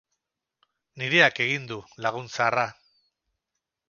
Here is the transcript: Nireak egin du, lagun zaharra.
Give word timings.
Nireak 1.01 1.41
egin 1.45 1.67
du, 1.71 1.77
lagun 2.05 2.31
zaharra. 2.37 2.65